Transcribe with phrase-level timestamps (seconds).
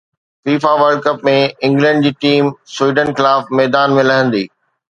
[0.45, 1.35] FIFA world cup ۾
[1.67, 4.47] England جي team Sweden خلاف ميدان ۾ لهندي